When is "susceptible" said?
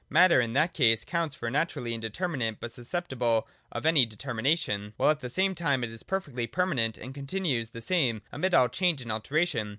2.71-3.47